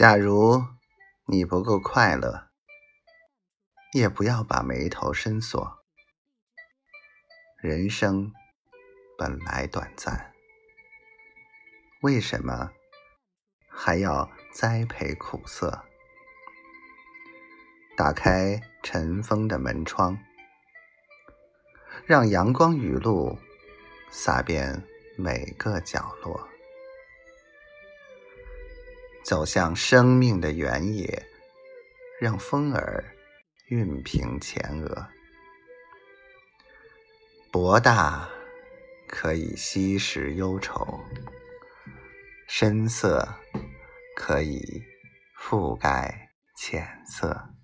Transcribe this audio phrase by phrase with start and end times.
[0.00, 0.64] 假如
[1.26, 2.48] 你不够快乐，
[3.92, 5.84] 也不要把眉头深锁。
[7.58, 8.32] 人生
[9.18, 10.32] 本来短暂，
[12.00, 12.70] 为什么
[13.68, 15.84] 还要栽培苦涩？
[17.94, 20.16] 打开尘封的门窗，
[22.06, 23.38] 让阳光雨露
[24.10, 24.82] 洒遍
[25.18, 26.49] 每个角落。
[29.22, 31.26] 走向生命的原野，
[32.20, 33.04] 让风儿
[33.68, 35.06] 熨平前额。
[37.52, 38.28] 博大
[39.08, 41.00] 可以稀释忧愁，
[42.48, 43.28] 深色
[44.16, 44.82] 可以
[45.38, 47.59] 覆盖浅色。